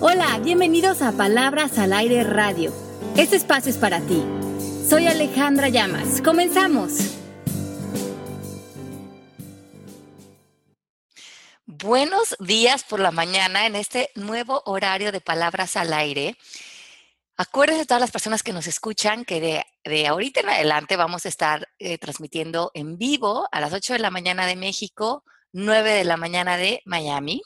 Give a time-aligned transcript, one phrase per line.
[0.00, 2.72] Hola, bienvenidos a Palabras al Aire Radio.
[3.16, 4.22] Este espacio es para ti.
[4.88, 6.22] Soy Alejandra Llamas.
[6.22, 6.92] Comenzamos.
[11.66, 16.36] Buenos días por la mañana en este nuevo horario de Palabras al Aire.
[17.36, 21.66] Acuérdense todas las personas que nos escuchan que de, ahorita en adelante vamos a estar
[21.80, 26.16] eh, transmitiendo en vivo a las 8 de la mañana de México, 9 de la
[26.16, 27.42] mañana de Miami.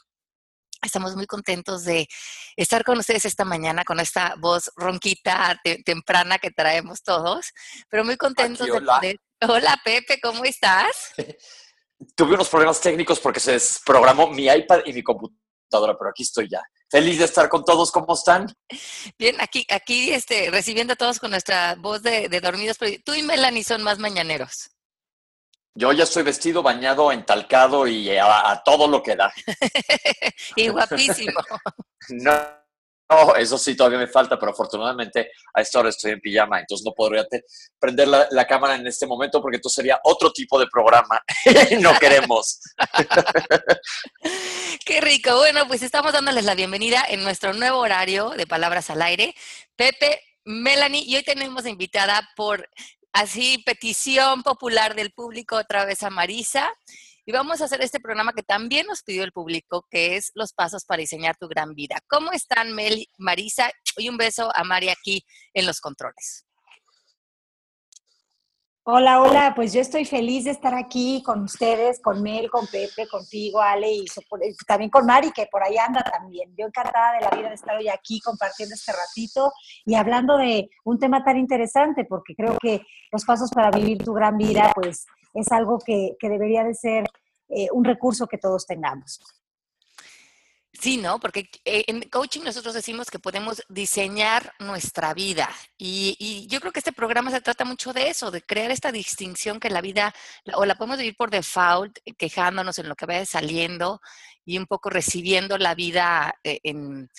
[0.83, 2.07] Estamos muy contentos de
[2.55, 7.51] estar con ustedes esta mañana con esta voz ronquita temprana que traemos todos,
[7.89, 9.17] pero muy contentos de poder.
[9.41, 11.13] Hola Pepe, ¿cómo estás?
[12.15, 16.49] Tuve unos problemas técnicos porque se desprogramó mi iPad y mi computadora, pero aquí estoy
[16.49, 16.61] ya.
[16.89, 18.45] Feliz de estar con todos, ¿cómo están?
[19.17, 23.23] Bien, aquí, aquí este, recibiendo a todos con nuestra voz de, dormidos, pero tú y
[23.23, 24.69] Melanie son más mañaneros.
[25.75, 29.33] Yo ya estoy vestido, bañado, entalcado y a, todo lo que da.
[30.55, 31.39] y guapísimo.
[32.09, 32.31] no,
[33.09, 36.85] no, eso sí, todavía me falta, pero afortunadamente a esta hora estoy en pijama, entonces
[36.85, 37.25] no podría
[37.79, 41.21] prender la, cámara en este momento porque esto sería otro tipo de programa
[41.79, 42.59] no queremos.
[44.85, 45.35] Qué rico.
[45.37, 49.33] Bueno, pues estamos dándoles la bienvenida en nuestro nuevo horario de Palabras al Aire.
[49.75, 52.69] Pepe, Melanie, y hoy tenemos invitada por
[53.13, 56.71] así petición popular del público otra vez a Marisa.
[57.25, 60.51] Y vamos a hacer este programa que también nos pidió el público, que es Los
[60.51, 62.01] Pasos para Diseñar tu Gran Vida.
[62.07, 63.71] ¿Cómo están, Mel, Marisa?
[63.95, 66.45] Y un beso a Mari aquí en los controles.
[68.85, 73.07] Hola, hola, pues yo estoy feliz de estar aquí con ustedes, con Mel, con Pepe,
[73.07, 74.05] contigo, Ale, y
[74.67, 76.53] también con Mari, que por ahí anda también.
[76.57, 79.53] Yo encantada de la vida de estar hoy aquí compartiendo este ratito
[79.85, 84.11] y hablando de un tema tan interesante, porque creo que los pasos para vivir tu
[84.11, 87.05] gran vida, pues es algo que, debería de ser
[87.47, 89.21] eh, un recurso que todos tengamos.
[90.83, 91.17] Sí, ¿no?
[91.17, 96.79] Porque eh, en coaching nosotros decimos que podemos diseñar nuestra vida y, yo creo que
[96.79, 100.13] este programa se trata mucho de eso, de crear esta distinción que la vida
[100.55, 104.01] o la podemos vivir por default, quejándonos en lo que vaya saliendo
[104.43, 107.09] y un poco recibiendo la vida eh, en,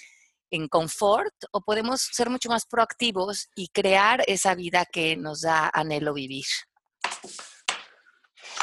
[0.50, 5.70] en confort o podemos ser mucho más proactivos y crear esa vida que nos da
[5.72, 6.44] anhelo vivir.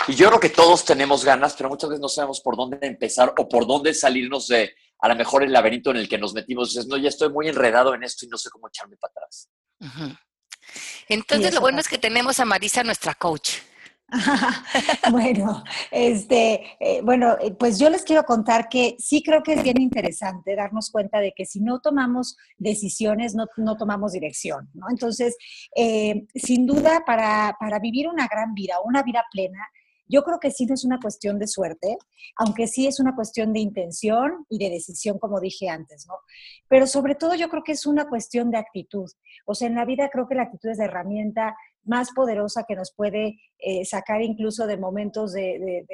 [0.07, 3.33] Y yo creo que todos tenemos ganas, pero muchas veces no sabemos por dónde empezar
[3.35, 6.69] o por dónde salirnos de a lo mejor el laberinto en el que nos metimos.
[6.69, 9.49] Dices, no, ya estoy muy enredado en esto y no sé cómo echarme para atrás.
[11.09, 13.57] Entonces, lo bueno es que tenemos a Marisa, nuestra coach.
[15.11, 19.63] bueno, este, eh, bueno, eh, pues yo les quiero contar que sí creo que es
[19.63, 24.87] bien interesante darnos cuenta de que si no tomamos decisiones, no, tomamos dirección, ¿no?
[24.89, 25.37] Entonces,
[25.75, 29.65] eh, sin duda, para, para vivir una gran vida, una vida plena,
[30.11, 31.97] yo creo que sí no es una cuestión de suerte,
[32.35, 36.15] aunque sí es una cuestión de intención y de decisión, como dije antes, ¿no?
[36.67, 39.09] Pero sobre todo yo creo que es una cuestión de actitud.
[39.45, 42.75] O sea, en la vida creo que la actitud es la herramienta más poderosa que
[42.75, 45.85] nos puede eh, sacar incluso de momentos de,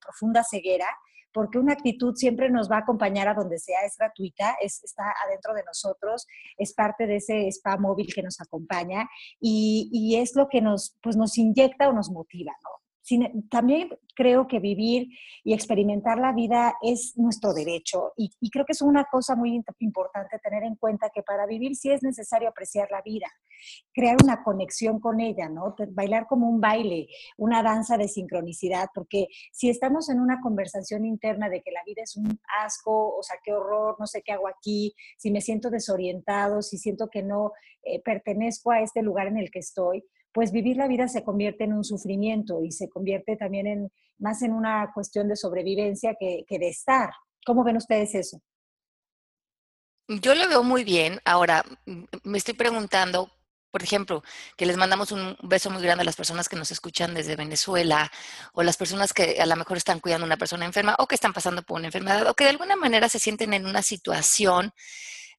[0.00, 0.86] profunda ceguera,
[1.32, 5.12] porque una actitud siempre nos va a acompañar a donde sea, es gratuita, es, está
[5.26, 9.08] adentro de nosotros, es parte de ese spa móvil que nos acompaña
[9.40, 12.83] y, y, es lo que nos, pues nos inyecta o nos motiva, ¿no?
[13.50, 15.08] También creo que vivir
[15.42, 20.38] y experimentar la vida es nuestro derecho y, creo que es una cosa muy importante
[20.38, 23.26] tener en cuenta que para vivir sí es necesario apreciar la vida,
[23.92, 25.74] crear una conexión con ella, ¿no?
[25.90, 31.48] Bailar como un baile, una danza de sincronicidad, porque si estamos en una conversación interna
[31.48, 34.48] de que la vida es un asco, o sea, qué horror, no sé qué hago
[34.48, 39.38] aquí, si me siento desorientado, si siento que no eh, pertenezco a este lugar en
[39.38, 40.04] el que estoy,
[40.34, 44.42] pues vivir la vida se convierte en un sufrimiento y se convierte también en más
[44.42, 47.10] en una cuestión de sobrevivencia que, de estar.
[47.46, 48.40] ¿Cómo ven ustedes eso?
[50.08, 51.20] Yo lo veo muy bien.
[51.24, 51.64] Ahora,
[52.24, 53.30] me estoy preguntando,
[53.70, 54.24] por ejemplo,
[54.56, 58.10] que les mandamos un beso muy grande a las personas que nos escuchan desde Venezuela
[58.54, 61.14] o las personas que a lo mejor están cuidando a una persona enferma o que
[61.14, 64.72] están pasando por una enfermedad o que de alguna manera se sienten en una situación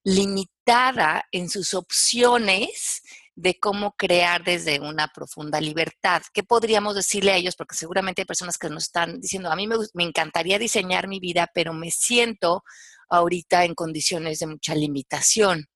[0.04, 3.02] limitada en sus opciones
[3.36, 6.22] de cómo crear desde una profunda libertad.
[6.32, 7.54] ¿Qué podríamos decirle a ellos?
[7.54, 11.48] Porque seguramente hay personas que nos están diciendo, a mí me, encantaría diseñar mi vida,
[11.54, 12.64] pero me siento
[13.10, 15.66] ahorita en condiciones de mucha limitación.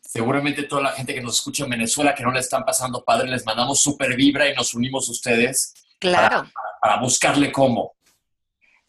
[0.00, 3.30] Seguramente toda la gente que nos escucha en Venezuela que no le están pasando padre,
[3.30, 5.74] les mandamos súper vibra y nos unimos a ustedes.
[6.00, 6.50] Claro.
[6.80, 7.91] para buscarle cómo.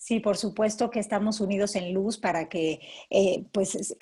[0.04, 3.96] Sí, por supuesto que estamos unidos en luz para que eh, pues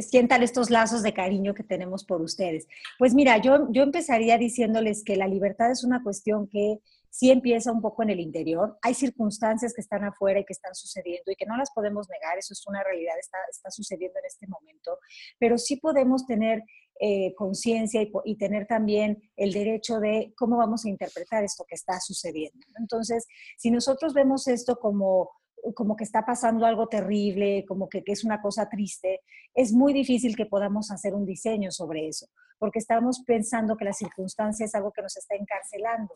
[0.00, 2.66] sientan estos lazos de cariño que tenemos por ustedes.
[2.98, 7.70] Pues mira, yo, yo empezaría diciéndoles que la libertad es una cuestión que sí empieza
[7.70, 8.76] un poco en el interior.
[8.82, 12.36] Hay circunstancias que están afuera y que están sucediendo y que no las podemos negar,
[12.36, 14.98] eso es una realidad, está, está sucediendo en este momento
[15.38, 16.62] pero sí podemos tener
[17.00, 21.98] eh, conciencia y, tener también el derecho de cómo vamos a interpretar esto que está
[22.00, 22.66] sucediendo.
[22.78, 23.26] Entonces,
[23.58, 25.30] si nosotros vemos esto como
[25.72, 29.20] como que está pasando algo terrible, como que, que, es una cosa triste,
[29.54, 32.26] es muy difícil que podamos hacer un diseño sobre eso,
[32.58, 36.14] porque estamos pensando que la circunstancia es algo que nos está encarcelando.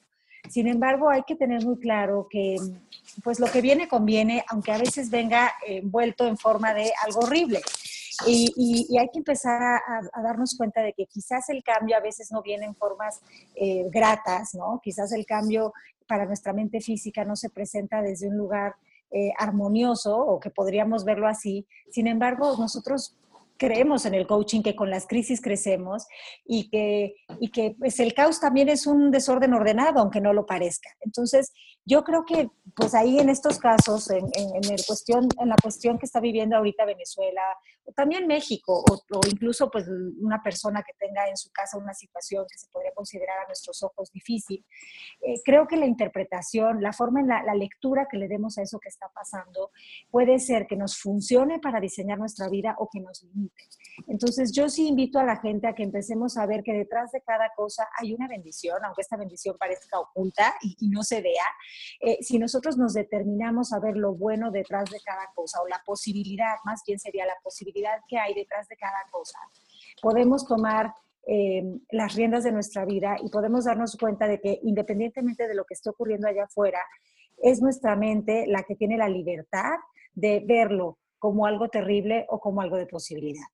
[0.48, 2.56] Sin embargo, hay que tener muy claro que
[3.24, 7.60] pues lo que viene conviene, aunque a veces venga envuelto en forma de algo horrible.
[8.26, 12.42] Y, hay que empezar a, darnos cuenta de que quizás el cambio a veces no
[12.42, 13.20] viene en formas
[13.54, 14.80] eh, gratas, ¿no?
[14.82, 15.72] Quizás el cambio
[16.06, 18.74] para nuestra mente física no se presenta desde un lugar
[19.10, 21.66] eh, armonioso o que podríamos verlo así.
[21.90, 23.16] Sin embargo, nosotros
[23.58, 26.06] creemos en el coaching, que con las crisis crecemos
[26.46, 30.46] y que, y que pues el caos también es un desorden ordenado, aunque no lo
[30.46, 30.88] parezca.
[31.00, 31.52] Entonces,
[31.84, 35.98] yo creo que pues ahí en estos casos, en, en, el cuestión, en la cuestión
[35.98, 37.42] que está viviendo ahorita Venezuela,
[37.94, 39.86] también México, o, incluso pues
[40.20, 43.82] una persona que tenga en su casa una situación que se podría considerar a nuestros
[43.82, 44.64] ojos difícil,
[45.20, 48.62] eh, creo que la interpretación, la forma en la, la lectura que le demos a
[48.62, 49.70] eso que está pasando,
[50.10, 53.64] puede ser que nos funcione para diseñar nuestra vida o que nos limite.
[54.06, 57.20] Entonces yo sí invito a la gente a que empecemos a ver que detrás de
[57.22, 61.44] cada cosa hay una bendición, aunque esta bendición parezca oculta y, no se vea,
[62.00, 65.82] eh, si nosotros nos determinamos a ver lo bueno detrás de cada cosa o la
[65.84, 69.38] posibilidad, más bien sería la posibilidad que hay detrás de cada cosa,
[70.00, 70.94] podemos tomar
[71.26, 75.64] eh, las riendas de nuestra vida y podemos darnos cuenta de que independientemente de lo
[75.64, 76.80] que esté ocurriendo allá afuera,
[77.42, 79.76] es nuestra mente la que tiene la libertad
[80.14, 83.44] de verlo como algo terrible o como algo de posibilidad.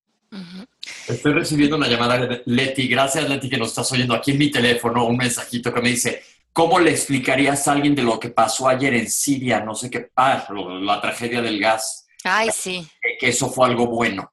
[1.07, 2.87] Estoy recibiendo una llamada de Leti.
[2.87, 6.23] Gracias, Leti, que nos estás oyendo aquí en mi teléfono, un mensajito que me dice,
[6.55, 9.59] ¿Cómo le explicarías a alguien de lo que pasó ayer en Siria?
[9.59, 12.07] No sé qué, ah, la tragedia del gas.
[12.23, 12.87] Ay, sí.
[13.19, 14.31] Que eso fue algo bueno.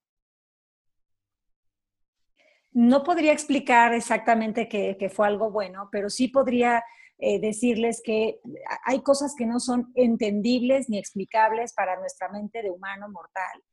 [2.70, 6.84] No podría explicar exactamente que, fue algo bueno, pero sí podría
[7.18, 8.38] eh, decirles que
[8.84, 13.64] hay cosas que no son entendibles ni explicables para nuestra mente de humano mortal.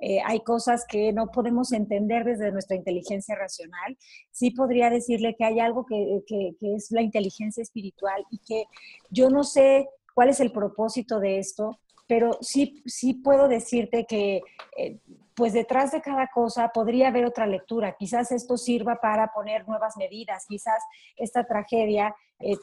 [0.00, 3.96] Eh, hay cosas que no podemos entender desde nuestra inteligencia racional.
[4.30, 6.22] Sí podría decirle que hay algo que,
[6.60, 8.64] es la inteligencia espiritual y que
[9.10, 14.40] yo no sé cuál es el propósito de esto, pero sí, sí puedo decirte que
[14.76, 14.98] eh,
[15.34, 17.94] pues detrás de cada cosa podría haber otra lectura.
[17.96, 20.82] Quizás esto sirva para poner nuevas medidas, quizás
[21.16, 22.56] esta tragedia eh,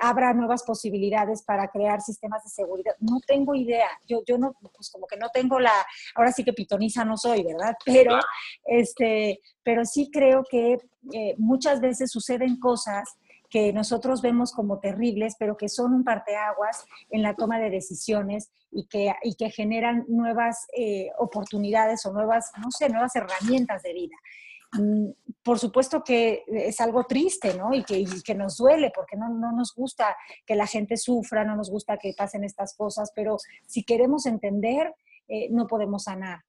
[0.00, 2.94] abra nuevas posibilidades para crear sistemas de seguridad.
[3.00, 3.88] No tengo idea.
[4.06, 5.72] Yo, yo no, pues como que no tengo la,
[6.14, 7.74] ahora sí que pitoniza no soy, ¿verdad?
[7.84, 8.18] Pero,
[8.64, 10.78] este, pero sí creo que
[11.12, 13.08] eh, muchas veces suceden cosas
[13.50, 18.50] que nosotros vemos como terribles, pero que son un parteaguas en la toma de decisiones
[18.70, 23.92] y que, y que generan nuevas eh, oportunidades o nuevas, no sé, nuevas herramientas de
[23.92, 24.16] vida.
[24.72, 25.10] Mm,
[25.42, 27.74] por supuesto que es algo triste, ¿no?
[27.74, 31.56] Y que, que nos duele, porque no, no, nos gusta que la gente sufra, no
[31.56, 33.36] nos gusta que pasen estas cosas, pero
[33.66, 34.94] si queremos entender,
[35.26, 36.44] eh, no podemos sanar.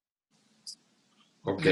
[1.44, 1.66] Ok.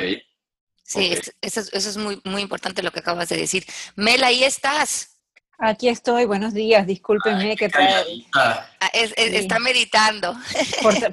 [0.84, 3.64] Sí, Eso, eso, es muy, muy importante lo que acabas de decir.
[3.96, 5.19] Mel, ahí estás.
[5.62, 8.64] Aquí estoy, buenos días, discúlpenme que ah,
[8.94, 10.34] Está meditando.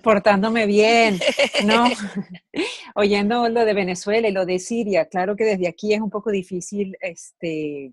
[0.05, 1.19] portándome bien,
[1.65, 1.85] ¿no?
[2.95, 6.31] Oyendo lo de Venezuela y lo de Siria, claro que desde aquí es un poco
[6.31, 7.93] difícil este,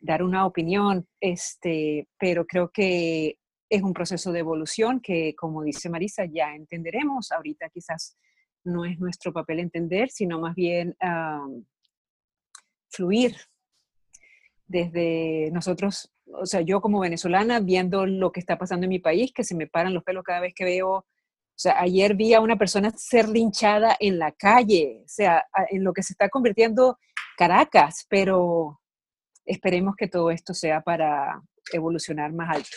[0.00, 5.88] dar una opinión, este, pero creo que es un proceso de evolución que, como dice
[5.88, 7.30] Marisa, ya entenderemos.
[7.30, 8.16] Ahorita quizás
[8.64, 10.96] no es nuestro papel entender, sino más bien
[12.88, 13.36] fluir
[14.70, 19.32] desde nosotros, o sea, yo como venezolana, viendo lo que está pasando en mi país,
[19.34, 21.06] que se me paran los pelos cada vez que veo, o
[21.56, 25.92] sea, ayer vi a una persona ser linchada en la calle, o sea, en lo
[25.92, 26.98] que se está convirtiendo
[27.36, 28.80] Caracas, pero
[29.44, 32.76] esperemos que todo esto sea para evolucionar más alto.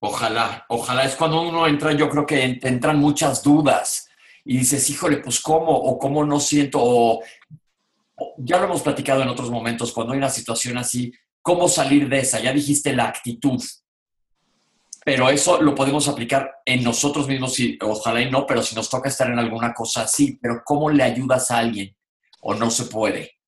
[0.00, 4.08] Ojalá, ojalá es cuando uno entra, yo creo que entran muchas dudas
[4.44, 7.22] y dices, híjole, pues cómo, o cómo no siento, o
[8.38, 12.20] ya lo hemos platicado en otros momentos, cuando hay una situación así, ¿cómo salir de
[12.20, 12.40] esa?
[12.40, 13.62] Ya dijiste la actitud,
[15.04, 18.90] pero eso lo podemos aplicar en nosotros mismos, y, ojalá y no, pero si nos
[18.90, 21.96] toca estar en alguna cosa así, pero ¿cómo le ayudas a alguien?
[22.40, 23.38] ¿O no se puede?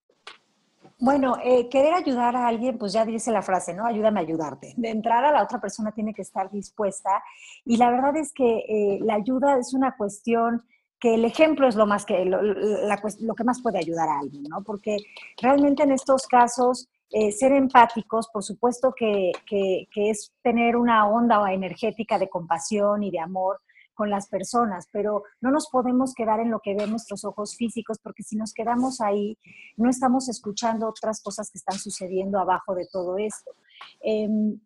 [0.98, 3.86] Bueno, eh, querer ayudar a alguien, pues ya dice la frase, ¿no?
[3.86, 4.74] Ayúdame a ayudarte.
[4.76, 7.22] De entrada, la otra persona tiene que estar dispuesta
[7.64, 10.62] y la verdad es que eh, la ayuda es una cuestión
[11.00, 14.62] que el ejemplo es lo, más que, lo, que más puede ayudar a alguien, ¿no?
[14.62, 14.98] Porque
[15.40, 21.52] realmente en estos casos, eh, ser empáticos, por supuesto que, que, es tener una onda
[21.52, 23.60] energética de compasión y de amor
[23.94, 27.98] con las personas, pero no nos podemos quedar en lo que ven nuestros ojos físicos,
[28.02, 29.36] porque si nos quedamos ahí,
[29.76, 33.52] no estamos escuchando otras cosas que están sucediendo abajo de todo esto.
[34.00, 34.58] Em,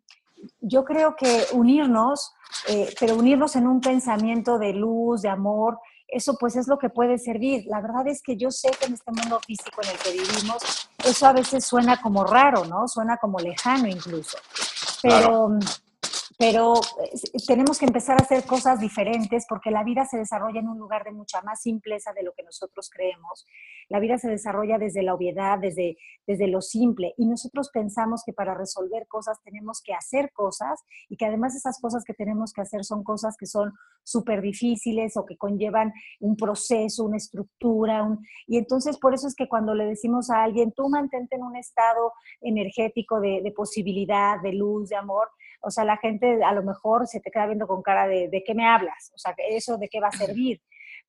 [0.61, 2.33] yo creo que unirnos,
[2.69, 6.89] eh, pero unirnos en un pensamiento de luz, de amor, eso pues es lo que
[6.89, 7.65] puede servir.
[7.67, 10.89] La verdad es que yo sé que en este mundo físico en el que vivimos,
[11.03, 12.87] eso a veces suena como raro, ¿no?
[12.87, 14.37] Suena como lejano incluso.
[15.01, 15.57] Pero
[16.37, 20.67] pero eh, tenemos que empezar a hacer cosas diferentes porque la vida se desarrolla en
[20.67, 23.45] un lugar de mucha más simpleza de lo que nosotros creemos.
[23.87, 27.13] La vida se desarrolla desde la obviedad, desde, desde lo simple.
[27.17, 31.79] Y nosotros pensamos que para resolver cosas tenemos que hacer cosas y que además esas
[31.79, 33.73] cosas que tenemos que hacer son cosas que son
[34.03, 38.07] súper difíciles o que conllevan un proceso, una estructura.
[38.47, 41.55] y entonces por eso es que cuando le decimos a alguien, tú mantente en un
[41.55, 45.29] estado energético de, de posibilidad, de luz, de amor,
[45.61, 48.43] o sea, la gente a lo mejor se te queda viendo con cara de, ¿de
[48.43, 49.11] qué me hablas?
[49.13, 50.61] O sea, ¿eso de qué va a servir?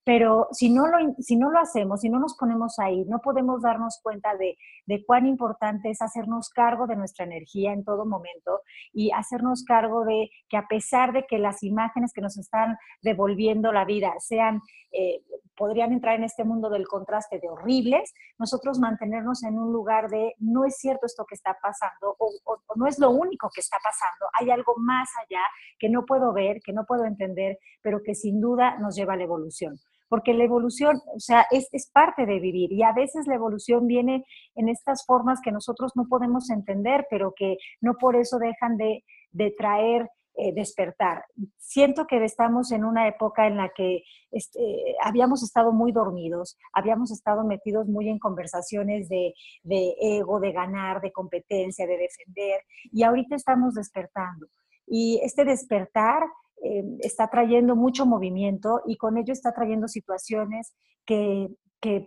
[0.06, 3.60] Pero si no, lo, si no lo hacemos, si no nos ponemos ahí, no podemos
[3.60, 8.60] darnos cuenta de, de, cuán importante es hacernos cargo de nuestra energía en todo momento
[8.92, 13.72] y hacernos cargo de que a pesar de que las imágenes que nos están devolviendo
[13.72, 15.24] la vida sean eh,
[15.56, 20.34] podrían entrar en este mundo del contraste de horribles, nosotros mantenernos en un lugar de
[20.38, 22.30] no es cierto esto que está pasando o,
[22.76, 25.42] no es lo único que está pasando, hay algo más allá
[25.78, 29.16] que no puedo ver, que no puedo entender, pero que sin duda nos lleva a
[29.16, 29.76] la evolución.
[30.08, 34.24] Porque la evolución, o sea, es, parte de vivir y a veces la evolución viene
[34.54, 39.04] en estas formas que nosotros no podemos entender, pero que no por eso dejan de,
[39.32, 40.08] de traer
[40.38, 41.24] eh, despertar.
[41.56, 44.60] Siento que estamos en una época en la que este,
[45.02, 49.32] habíamos estado muy dormidos, habíamos estado metidos muy en conversaciones de,
[49.64, 52.60] ego, de ganar, de competencia, de defender,
[52.92, 54.46] y ahorita estamos despertando.
[54.86, 56.22] Y este despertar
[56.62, 61.48] eh, está trayendo mucho movimiento y con ello está trayendo situaciones que,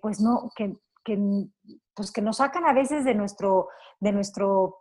[0.02, 0.76] pues no, que,
[1.94, 4.78] pues que nos sacan a veces de nuestro, de nuestro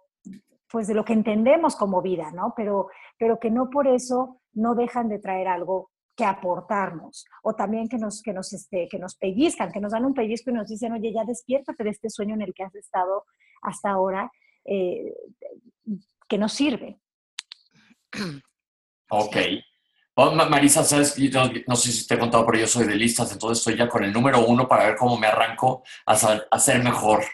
[0.70, 2.52] pues de lo que entendemos como vida, ¿no?
[2.54, 7.88] Pero, pero que no por eso no dejan de traer algo que aportarnos o también
[7.88, 10.68] que nos, que, nos, este, que nos pellizcan, que nos dan un pellizco y nos
[10.68, 13.24] dicen, oye, ya despiértate de este sueño en el que has estado
[13.62, 14.30] hasta ahora,
[14.64, 15.14] eh,
[16.28, 16.98] que nos sirve.
[19.10, 19.36] Ok.
[20.14, 21.16] Oh, Marisa, sabes,
[21.66, 24.02] no, sé si te he contado, pero yo soy de listas, entonces estoy ya con
[24.02, 26.14] el número uno para ver cómo me arranco a,
[26.50, 27.24] a ser mejor.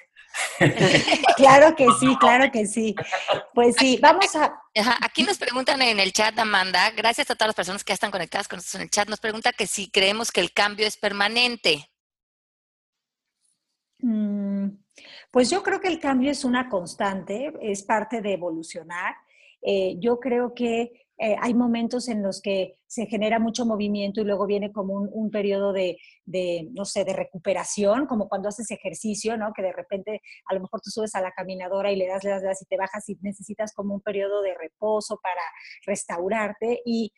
[1.37, 2.95] claro que sí, claro que sí.
[3.55, 4.61] Pues sí, vamos a...
[5.01, 8.11] aquí nos preguntan en el chat, Amanda, gracias a todas las personas que ya están
[8.11, 10.97] conectadas con nosotros en el chat, nos pregunta que si creemos que el cambio es
[10.97, 11.89] permanente.
[14.01, 14.69] Mm,
[15.31, 19.15] pues yo creo que el cambio es una constante, es parte de evolucionar.
[19.63, 24.25] Eh, yo creo que eh, hay momentos en los que se genera mucho movimiento y
[24.25, 25.99] luego viene como un, periodo de,
[26.73, 29.53] no sé, de recuperación, como cuando haces ejercicio, ¿no?
[29.53, 32.31] Que de repente a lo mejor tú subes a la caminadora y le das, le
[32.31, 35.41] das, le das y te bajas y necesitas como un periodo de reposo para
[35.87, 36.83] restaurarte.
[36.85, 37.13] Y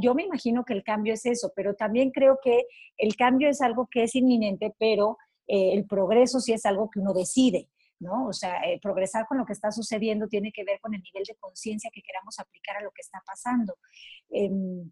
[0.00, 2.64] yo me imagino que el cambio es eso, pero también creo que
[2.96, 5.16] el cambio es algo que es inminente, pero
[5.46, 7.68] eh, el progreso sí es algo que uno decide.
[8.00, 8.28] ¿No?
[8.28, 11.24] O sea, eh, progresar con lo que está sucediendo tiene que ver con el nivel
[11.24, 13.76] de conciencia que queramos aplicar a lo que está pasando.
[14.30, 14.90] Em,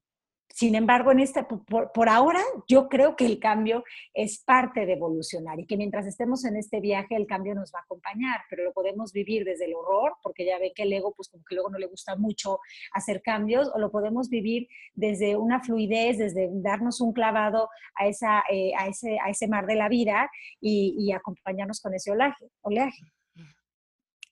[0.48, 3.84] sin embargo, en este, por, ahora yo creo que el cambio
[4.14, 7.80] es parte de evolucionar y que mientras estemos en este viaje el cambio nos va
[7.80, 11.12] a acompañar, pero lo podemos vivir desde el horror, porque ya ve que el ego,
[11.14, 12.58] pues como que luego no le gusta mucho
[12.92, 18.42] hacer cambios, o lo podemos vivir desde una fluidez, desde darnos un clavado a, esa,
[18.50, 22.46] eh, a, ese, a ese mar de la vida y, acompañarnos con ese oleaje.
[22.62, 23.02] oleaje.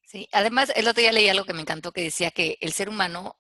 [0.05, 2.89] Sí, además el otro día leí algo que me encantó que decía que el ser
[2.89, 3.37] humano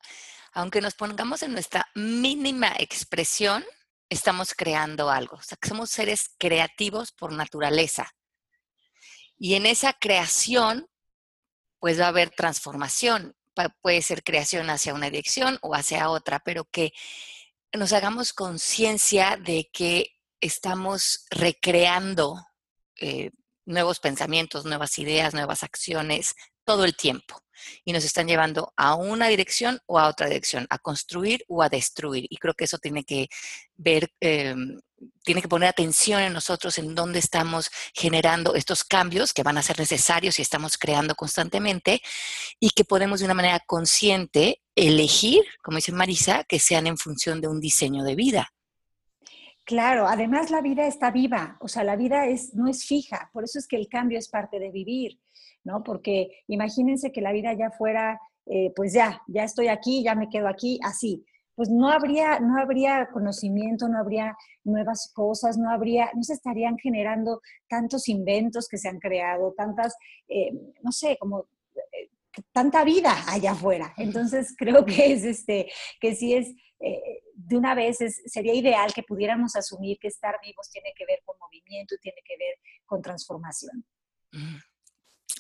[0.54, 3.64] aunque nos pongamos en nuestra mínima expresión,
[4.08, 5.36] estamos creando algo.
[5.36, 8.14] O sea, que somos seres creativos por naturaleza.
[9.36, 10.88] Y en esa creación,
[11.80, 13.36] pues va a haber transformación.
[13.82, 16.92] Puede ser creación hacia una dirección o hacia otra, pero que
[17.72, 22.46] nos hagamos conciencia de que estamos recreando
[23.00, 23.32] eh,
[23.64, 27.43] nuevos pensamientos, nuevas ideas, nuevas acciones todo el tiempo
[27.84, 31.68] y nos están llevando a una dirección o a otra dirección, a construir o a
[31.68, 32.26] destruir.
[32.30, 33.28] Y creo que eso tiene que
[33.76, 34.80] ver, em,
[35.22, 39.62] tiene que poner atención en nosotros en dónde estamos generando estos cambios que van a
[39.62, 42.00] ser necesarios y estamos creando constantemente
[42.60, 47.40] y que podemos de una manera consciente elegir, como dice Marisa, que sean en función
[47.40, 48.50] de un diseño de vida.
[49.64, 53.44] Claro, además la vida está viva, o sea, la vida es, no es fija, por
[53.44, 55.18] eso es que el cambio es parte de vivir.
[55.64, 55.82] ¿No?
[55.82, 60.28] Porque imagínense que la vida ya fuera, eh, pues ya, ya estoy aquí, ya me
[60.28, 61.24] quedo aquí, así.
[61.56, 66.76] pues no habría, no habría conocimiento, no habría nuevas cosas, no habría, no se estarían
[66.78, 69.94] generando tantos inventos que se han creado, tantas,
[70.28, 70.50] eh,
[70.82, 72.10] no sé, como eh,
[72.52, 73.94] tanta vida allá afuera.
[73.96, 76.48] Entonces creo que es este, que sí es
[76.80, 81.20] eh, de una vez sería ideal que pudiéramos asumir que estar vivos tiene que ver
[81.24, 83.84] con movimiento, tiene que ver con transformación.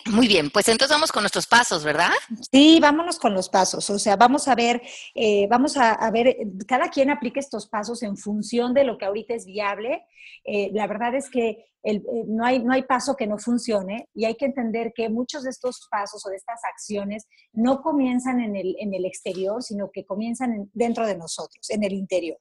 [0.06, 2.10] Muy bien, pues entonces vamos con nuestros pasos, ¿verdad?
[2.52, 3.88] Sí, vámonos con los pasos.
[3.88, 4.82] O sea, vamos a ver,
[5.14, 9.34] eh, vamos a, ver, cada quien aplique estos pasos en función de lo que ahorita
[9.34, 10.04] es viable.
[10.44, 14.24] Eh, la verdad es que eh, no, hay, no hay paso que no funcione y
[14.24, 18.56] hay que entender que muchos de estos pasos o de estas acciones no comienzan en
[18.56, 22.38] el, en el exterior, sino que comienzan dentro de nosotros, en el interior.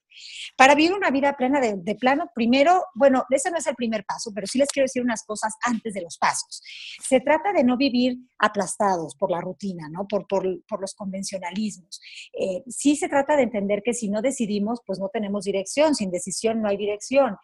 [0.55, 4.31] Para vivir una vida plena de, plano, primero, bueno, ese no es el primer paso,
[4.33, 6.61] pero sí les quiero decir unas cosas antes de los pasos.
[7.05, 10.07] Se trata de no vivir aplastados por la rutina, ¿no?
[10.07, 11.99] Por, por, por los convencionalismos.
[12.39, 16.11] Eh, sí se trata de entender que si no decidimos, pues no tenemos dirección, sin
[16.11, 17.35] decisión no hay dirección.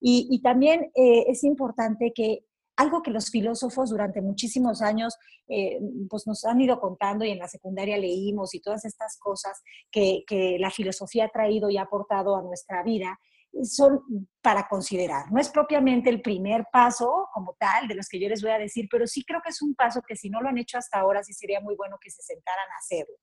[0.00, 2.44] Y, y también eh, es importante que
[2.78, 7.38] algo que los filósofos durante muchísimos años eh, pues nos han ido contando y en
[7.38, 10.24] la secundaria leímos y todas estas cosas que,
[10.60, 13.18] la filosofía ha traído y ha aportado a nuestra vida
[13.62, 15.32] son para considerar.
[15.32, 18.58] No es propiamente el primer paso como tal de los que yo les voy a
[18.58, 21.00] decir, pero sí creo que es un paso que si no lo han hecho hasta
[21.00, 23.16] ahora, sí sería muy bueno que se sentaran a hacerlo.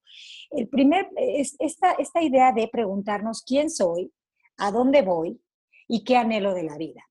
[0.49, 4.11] El primer es esta, esta idea de preguntarnos quién soy,
[4.57, 5.39] a dónde voy
[5.87, 7.03] y qué anhelo de la vida.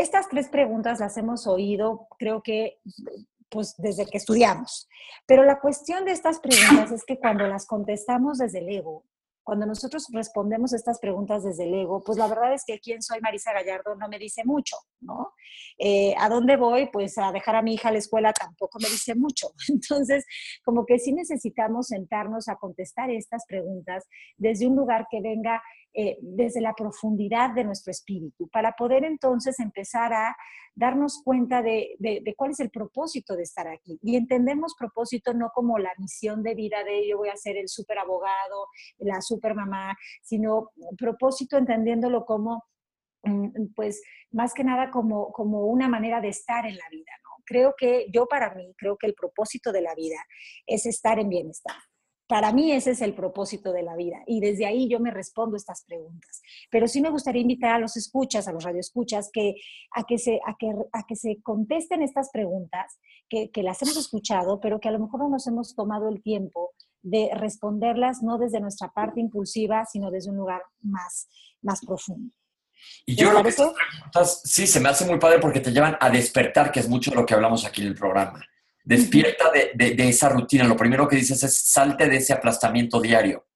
[0.00, 2.78] Estas tres preguntas las hemos oído, creo que,
[3.50, 4.88] pues desde que estudiamos.
[5.26, 9.04] Pero la cuestión de estas preguntas es que cuando las contestamos desde el ego,
[9.42, 13.20] cuando nosotros respondemos estas preguntas desde el ego, pues la verdad es que quién soy
[13.20, 15.34] Marisa Gallardo no me dice mucho, ¿no?
[15.78, 16.88] Eh, ¿A dónde voy?
[16.90, 19.48] Pues a dejar a mi hija a la escuela tampoco me dice mucho.
[19.68, 20.24] Entonces,
[20.64, 24.06] como que sí necesitamos sentarnos a contestar estas preguntas
[24.38, 29.58] desde un lugar que venga eh, desde la profundidad de nuestro espíritu, para poder entonces
[29.58, 30.36] empezar a
[30.76, 31.96] darnos cuenta de,
[32.36, 33.98] cuál es el propósito de estar aquí.
[34.00, 37.68] Y entendemos propósito no como la misión de vida de yo voy a ser el
[37.68, 42.62] super abogado, la super mamá, sino propósito entendiéndolo como,
[43.24, 44.00] mm, pues,
[44.30, 47.42] más que nada como, como una manera de estar en la vida, ¿no?
[47.44, 50.24] Creo que yo para mí, creo que el propósito de la vida
[50.66, 51.89] es estar en bienestar.
[52.30, 55.56] Para mí ese es el propósito de la vida y desde ahí yo me respondo
[55.56, 56.40] estas preguntas.
[56.70, 59.56] Pero sí me gustaría invitar a los escuchas, a los radioescuchas, que,
[59.96, 63.96] a, que se, a, que, a que se contesten estas preguntas, que, que las hemos
[63.96, 66.70] escuchado, pero que a lo mejor no nos hemos tomado el tiempo
[67.02, 71.26] de responderlas no desde nuestra parte impulsiva, sino desde un lugar más,
[71.62, 72.32] más profundo.
[73.06, 75.96] Y yo creo que estas preguntas sí se me hace muy padre porque te llevan
[75.98, 78.40] a despertar, que es mucho lo que hablamos aquí en el programa.
[78.84, 80.64] Despierta de, esa rutina.
[80.64, 83.46] Lo primero que dices es salte de ese aplastamiento diario.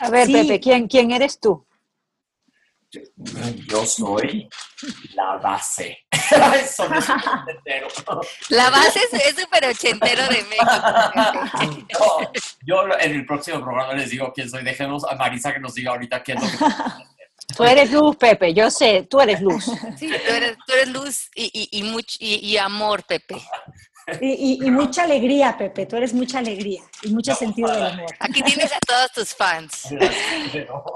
[0.00, 1.66] A ver, Pepe, ¿quién, ¿quién eres tú?
[2.90, 4.48] Yo, soy
[5.14, 6.06] la base.
[8.48, 10.64] la base es súper ochentero de México.
[12.66, 14.64] yo en el próximo programa les digo quién soy.
[14.64, 16.74] Dejemos a Marisa que nos diga ahorita quién es lo que
[17.56, 19.64] Tú eres luz, Pepe, yo sé, tú eres luz.
[19.96, 21.82] Sí, tú eres, tú eres luz y, y,
[22.20, 23.36] y, y amor, Pepe.
[24.20, 28.06] Y, mucha alegría, Pepe, tú eres mucha alegría y mucho sentido del amor.
[28.20, 29.88] Aquí tienes a todos tus fans.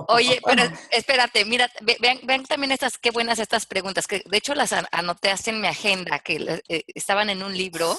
[0.09, 1.71] Oye, pero espérate, mira,
[2.01, 6.19] vean, también estas, qué buenas estas preguntas, que de hecho las anoté en mi agenda,
[6.21, 7.99] que eh, estaban en un libro,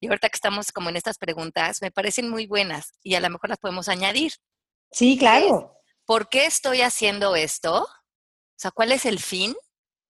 [0.00, 3.30] y ahorita que estamos como en estas preguntas, me parecen muy buenas y a lo
[3.30, 4.32] mejor las podemos añadir.
[4.90, 5.72] Sí, claro.
[6.04, 7.82] ¿Por qué estoy haciendo esto?
[7.82, 9.54] O sea, ¿cuál es el fin?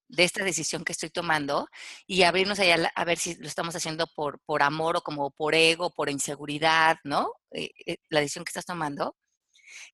[0.09, 1.69] De esta decisión que estoy tomando
[2.07, 5.55] y abrirnos allá a ver si lo estamos haciendo por, por amor o como por
[5.55, 7.33] ego, por inseguridad, ¿no?
[7.51, 9.17] Eh, eh, la decisión que estás tomando.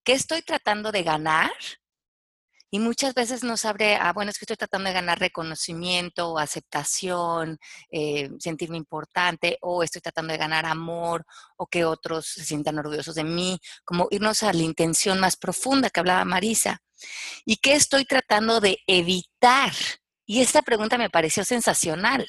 [0.05, 1.53] ¿Qué estoy tratando de ganar?
[2.75, 7.59] Y muchas veces nos abre a, bueno, es que estoy tratando de ganar reconocimiento, aceptación,
[7.90, 11.27] eh, sentirme importante, o estoy tratando de ganar amor,
[11.59, 15.90] o que otros se sientan orgullosos de mí, como irnos a la intención más profunda
[15.90, 16.81] que hablaba Marisa.
[17.44, 19.72] ¿Y qué estoy tratando de evitar?
[20.33, 22.27] Y esta pregunta me pareció sensacional.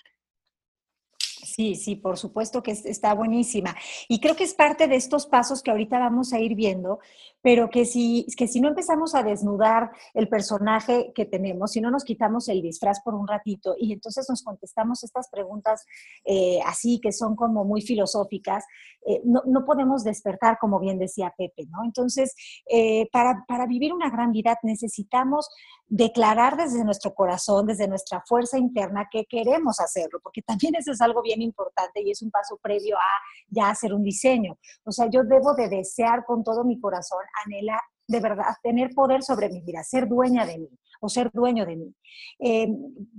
[1.18, 3.78] Sí, sí, por supuesto que está buenísima.
[4.10, 7.00] Y creo que es parte de estos pasos que ahorita vamos a ir viendo,
[7.44, 11.92] pero que si, que si no empezamos a desnudar el personaje que tenemos, si no
[11.92, 15.86] nos quitamos el disfraz por un ratito y entonces nos contestamos estas preguntas
[16.24, 18.64] eh, así, que son como muy filosóficas,
[19.06, 21.84] eh, no, no, podemos despertar, como bien decía Pepe, ¿no?
[21.84, 22.34] Entonces,
[22.70, 25.50] eh, para, para vivir una gran vida necesitamos
[25.88, 31.02] declarar desde nuestro corazón, desde nuestra fuerza interna que queremos hacerlo, porque también eso es
[31.02, 33.12] algo bien importante y es un paso previo a
[33.50, 34.58] ya hacer un diseño.
[34.86, 39.24] O sea, yo debo de desear con todo mi corazón, anhelar de verdad, tener poder
[39.24, 40.70] sobre mi vida, ser dueña de mí
[41.00, 41.96] o ser dueño de mí.
[42.40, 42.68] Eh,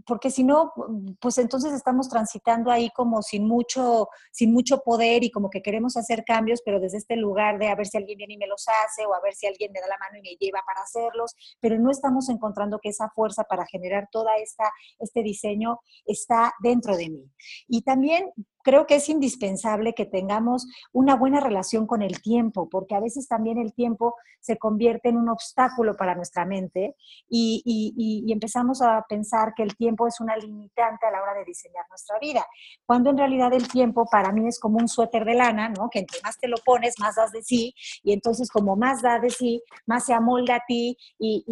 [0.06, 0.72] porque si no,
[1.20, 5.96] pues entonces estamos transitando ahí como sin mucho, sin mucho poder y como que queremos
[5.98, 8.64] hacer cambios, pero desde este lugar de a ver si alguien viene y me los
[8.68, 11.34] hace o a ver si alguien me da la mano y me lleva para hacerlos,
[11.60, 16.96] pero no estamos encontrando que esa fuerza para generar toda esta este diseño está dentro
[16.96, 17.30] de mí.
[17.68, 18.32] Y también
[18.64, 23.28] creo que es indispensable que tengamos una buena relación con el tiempo, porque a veces
[23.28, 26.96] también el tiempo se convierte en un obstáculo para nuestra mente
[27.28, 31.84] y, empezamos a pensar que el tiempo es una limitante a la hora de diseñar
[31.88, 32.44] nuestra vida,
[32.84, 35.88] cuando en realidad el tiempo para mí es como un suéter de lana, ¿no?
[35.88, 39.20] Que entre más te lo pones, más das de sí, y entonces como más da
[39.20, 41.44] de sí, más se amolda a ti y,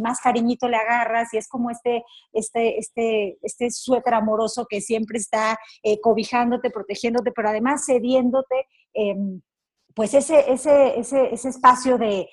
[0.00, 5.18] más cariñito le agarras, y es como este, este, este, este suéter amoroso que siempre
[5.18, 9.40] está eh, cobijando protegiéndote, pero además cediéndote, em,
[9.94, 12.28] pues ese, ese, ese, ese espacio de,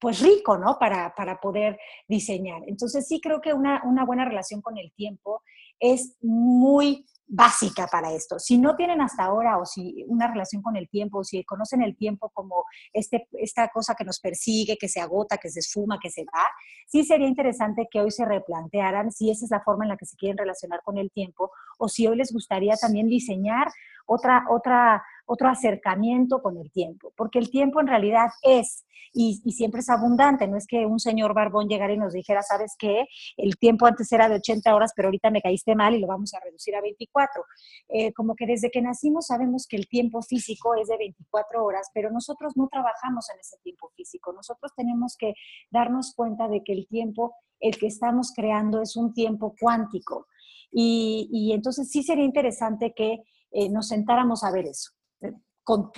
[0.00, 0.78] pues rico, ¿no?
[0.78, 1.78] Para, para, poder
[2.08, 2.62] diseñar.
[2.66, 5.42] Entonces sí creo que una, una buena relación con el tiempo
[5.78, 8.38] es muy básica para esto.
[8.38, 11.82] Si no tienen hasta ahora o si una relación con el tiempo, o si conocen
[11.82, 15.98] el tiempo como este, esta cosa que nos persigue, que se agota, que se esfuma,
[16.00, 16.44] que se va,
[16.86, 20.06] sí sería interesante que hoy se replantearan si esa es la forma en la que
[20.06, 23.68] se quieren relacionar con el tiempo o si hoy les gustaría también diseñar
[24.06, 28.86] otra, otra, otro acercamiento con el tiempo, porque el tiempo en realidad es
[29.16, 32.74] y, siempre es abundante, no es que un señor barbón llegara y nos dijera, ¿sabes
[32.78, 33.06] qué?
[33.36, 36.34] El tiempo antes era de 80 horas, pero ahorita me caíste mal y lo vamos
[36.34, 37.42] a reducir a 24.
[37.88, 41.88] Eh, como que desde que nacimos sabemos que el tiempo físico es de 24 horas,
[41.94, 45.32] pero nosotros no trabajamos en ese tiempo físico, nosotros tenemos que
[45.70, 50.26] darnos cuenta de que el tiempo, el que estamos creando es un tiempo cuántico.
[50.70, 54.95] Y, entonces sí sería interesante que eh, nos sentáramos a ver eso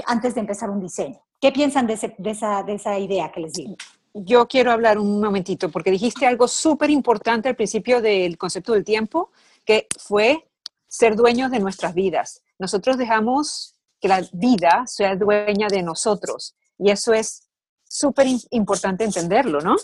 [0.06, 1.20] antes de empezar un diseño.
[1.40, 3.76] ¿Qué piensan de, esa, de esa idea que les digo?
[4.14, 8.84] Yo quiero hablar un momentito, porque dijiste algo súper importante al principio del concepto del
[8.84, 9.30] tiempo,
[9.64, 10.48] que fue
[10.86, 12.42] ser dueños de nuestras vidas.
[12.58, 17.48] Nosotros dejamos que la vida sea dueña de nosotros, y eso es
[17.84, 19.76] súper importante entenderlo, ¿no?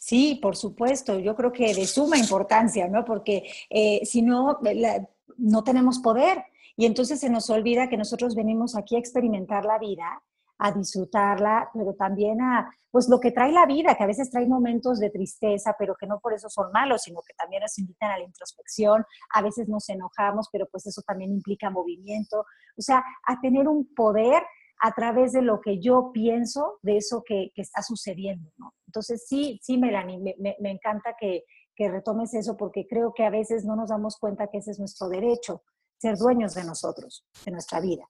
[0.00, 1.18] Sí, por supuesto.
[1.18, 3.04] Yo creo que de suma importancia, ¿no?
[3.04, 4.58] Porque eh, si no,
[5.38, 6.44] no tenemos poder.
[6.76, 10.22] Y entonces se nos olvida que nosotros venimos aquí a experimentar la vida,
[10.58, 14.46] a disfrutarla, pero también a, pues lo que trae la vida, que a veces trae
[14.46, 18.12] momentos de tristeza, pero que no por eso son malos, sino que también nos invitan
[18.12, 22.40] a la introspección, a veces nos enojamos, pero pues eso también implica movimiento,
[22.76, 24.42] o sea, a tener un poder
[24.80, 28.74] a través de lo que yo pienso de eso que, está sucediendo, ¿no?
[28.86, 33.30] Entonces sí, sí, Melanie, me, me encanta que, que retomes eso porque creo que a
[33.30, 35.62] veces no nos damos cuenta que ese es nuestro derecho,
[36.04, 38.06] ser dueños de nosotros, de nuestra vida.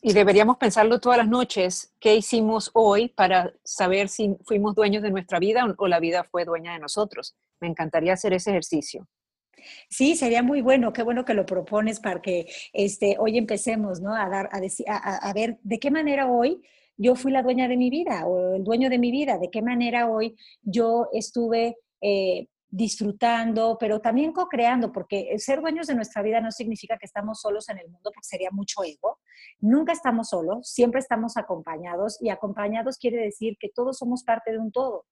[0.00, 5.10] Y deberíamos pensarlo todas las noches, qué hicimos hoy para saber si fuimos dueños de
[5.10, 7.34] nuestra vida o la vida fue dueña de nosotros.
[7.60, 9.08] Me encantaría hacer ese ejercicio.
[9.90, 14.14] Sí, sería muy bueno, qué bueno que lo propones para que este, hoy empecemos ¿no?
[14.14, 16.62] a, dar, a, decir, a, ver de qué manera hoy
[16.96, 19.60] yo fui la dueña de mi vida o el dueño de mi vida, de qué
[19.60, 26.40] manera hoy yo estuve eh, disfrutando, pero también co-creando, porque ser dueños de nuestra vida
[26.40, 29.18] no significa que estamos solos en el mundo, porque sería mucho ego.
[29.60, 34.58] Nunca estamos solos, siempre estamos acompañados y acompañados quiere decir que todos somos parte de
[34.58, 35.06] un todo.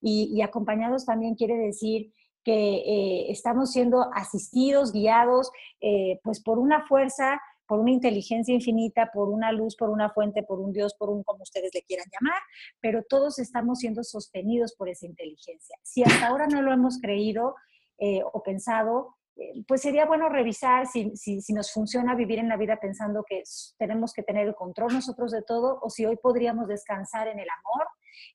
[0.00, 2.12] Y, acompañados también quiere decir
[2.44, 9.10] que eh, estamos siendo asistidos, guiados, eh, pues por una fuerza por una inteligencia infinita,
[9.12, 12.06] por una luz, por una fuente, por un Dios, por un como ustedes le quieran
[12.12, 12.40] llamar,
[12.80, 15.76] pero todos estamos siendo sostenidos por esa inteligencia.
[15.82, 17.54] Si hasta ahora no lo hemos creído
[17.98, 22.56] eh, o pensado, eh, pues sería bueno revisar si, si, nos funciona vivir en la
[22.56, 23.42] vida pensando que
[23.78, 27.48] tenemos que tener el control nosotros de todo o si hoy podríamos descansar en el
[27.50, 27.86] amor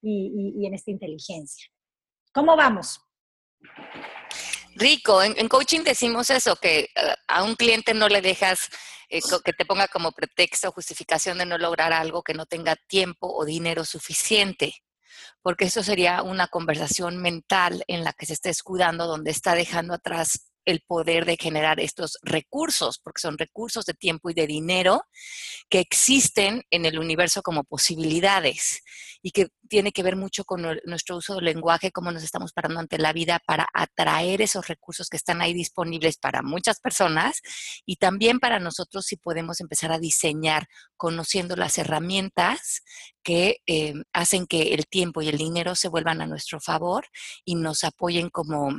[0.02, 1.68] y, y en esta inteligencia.
[2.34, 3.02] ¿Cómo vamos?
[4.76, 8.70] Rico, en, coaching decimos eso, que eh, a un cliente no le dejas
[9.10, 12.76] eh, que te ponga como pretexto o justificación de no lograr algo que no tenga
[12.88, 14.74] tiempo o dinero suficiente,
[15.42, 19.94] porque eso sería una conversación mental en la que se está escudando, donde está dejando
[19.94, 25.04] atrás el poder de generar estos recursos, porque son recursos de tiempo y de dinero
[25.70, 28.84] que existen en el universo como posibilidades
[29.22, 32.80] y que tiene que ver mucho con nuestro uso del lenguaje, cómo nos estamos parando
[32.80, 37.42] ante la vida para atraer esos recursos que están ahí disponibles para muchas personas
[37.86, 42.82] y también para nosotros si podemos empezar a diseñar conociendo las herramientas
[43.24, 47.06] que eh, hacen que el tiempo y el dinero se vuelvan a nuestro favor
[47.46, 48.76] y nos apoyen como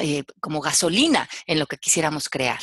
[0.00, 2.60] eh, como gasolina en lo que quisiéramos crear.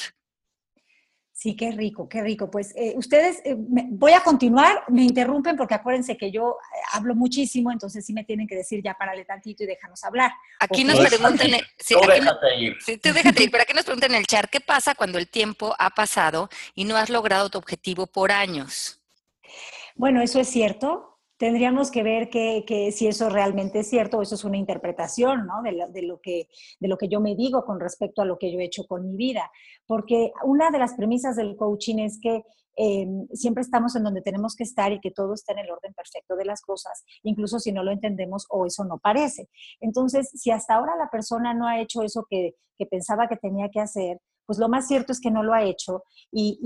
[1.40, 2.52] Sí, qué rico, qué rico.
[2.52, 7.16] Pues eh, ustedes, eh, voy a continuar, me interrumpen porque acuérdense que yo eh, hablo
[7.16, 10.34] muchísimo, entonces sí me tienen que decir ya párale tantito y déjanos hablar.
[10.60, 11.48] Aquí nos preguntan,
[11.78, 12.76] sí, tú déjate ir.
[12.82, 15.30] Sí, tú déjate ir, pero aquí nos preguntan en el chat, ¿qué pasa cuando el
[15.30, 19.00] tiempo ha pasado y no has logrado tu objetivo por años?
[19.96, 21.09] Bueno, eso es cierto
[21.40, 25.64] tendríamos que ver que, si eso realmente es cierto o eso es una interpretación ¿no?
[25.64, 26.50] de, lo que,
[26.80, 29.10] de lo que yo me digo con respecto a lo que yo he hecho con
[29.10, 29.50] mi vida.
[29.88, 32.44] Porque una de las premisas del coaching es que
[32.76, 35.94] eh, siempre estamos en donde tenemos que estar y que todo está en el orden
[35.94, 39.50] perfecto de las cosas, incluso si no lo entendemos o eso no parece.
[39.80, 42.56] Entonces, si hasta ahora la persona no ha hecho eso que,
[42.90, 46.04] pensaba que tenía que hacer, pues lo más cierto es que no lo ha hecho
[46.32, 46.58] y,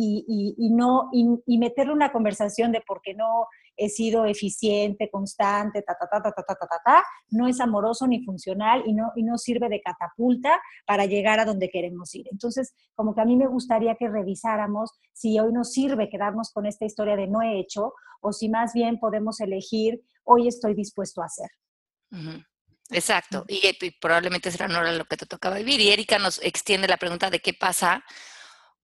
[0.58, 5.96] y, no, y, meterle una conversación de por qué no he sido eficiente, constante, ta,
[6.00, 9.24] ta, ta, ta, ta, ta, ta, ta, no es amoroso ni funcional y no, y
[9.24, 12.28] no sirve de catapulta para llegar a donde queremos ir.
[12.32, 16.66] Entonces, como que a mí me gustaría que revisáramos si hoy nos sirve quedarnos con
[16.66, 21.22] esta historia de no he hecho o si más bien podemos elegir hoy estoy dispuesto
[21.22, 21.50] a hacer.
[22.90, 25.82] Exacto, y, y, probablemente será no lo que te tocaba vivir.
[25.82, 28.04] Y Erika nos extiende la pregunta de qué pasa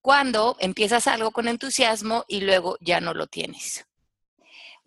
[0.01, 3.85] cuando empiezas algo con entusiasmo y luego ya no lo tienes.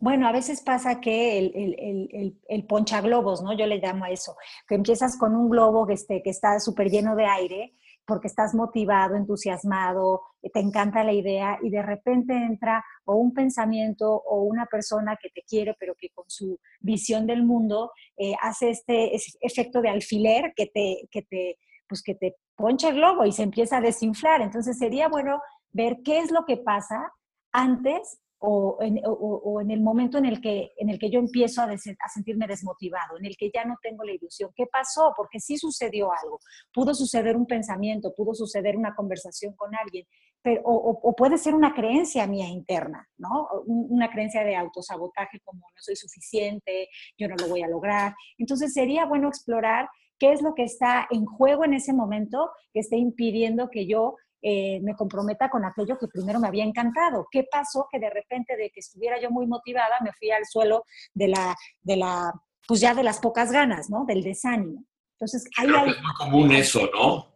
[0.02, 3.56] Bueno, a veces pasa que el, el, el, ponchaglobos, ¿no?
[3.56, 4.34] Yo le llamo a eso,
[4.66, 8.52] que empiezas con un globo que, esté, que está súper lleno de aire porque estás
[8.52, 14.66] motivado, entusiasmado, te encanta la idea y de repente entra o un pensamiento o una
[14.66, 19.80] persona que te quiere, pero que con su visión del mundo eh, hace este efecto
[19.80, 23.76] de alfiler que te, que te, pues que te poncha el globo y se empieza
[23.76, 24.42] a desinflar.
[24.42, 27.12] Entonces sería bueno ver qué es lo que pasa
[27.52, 31.68] antes o en, el momento en el, que, en el que yo empiezo a,
[32.12, 34.50] sentirme desmotivado, en el que ya no tengo la ilusión.
[34.56, 35.14] ¿Qué pasó?
[35.16, 36.40] Porque sí sucedió algo.
[36.74, 40.06] Pudo suceder un pensamiento, pudo suceder una conversación con alguien,
[40.42, 43.48] pero, o, puede ser una creencia mía interna, ¿no?
[43.64, 48.14] Una creencia de autosabotaje como no soy suficiente, yo no lo voy a lograr.
[48.38, 52.80] Entonces sería bueno explorar qué es lo que está en juego en ese momento que
[52.80, 57.28] esté impidiendo que yo eh, me comprometa con aquello que primero me había encantado.
[57.30, 57.86] ¿Qué pasó?
[57.90, 61.56] Que de repente de que estuviera yo muy motivada, me fui al suelo de la,
[61.80, 62.32] de la
[62.66, 64.04] pues ya de las pocas ganas, ¿no?
[64.04, 64.84] Del desánimo.
[65.14, 65.92] Entonces, hay algo...
[65.92, 67.26] Es muy común eso, ¿no?